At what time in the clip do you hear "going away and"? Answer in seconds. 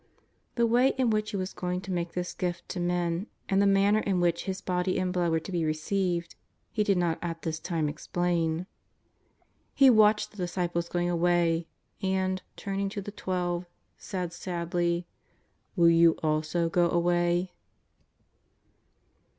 10.89-12.41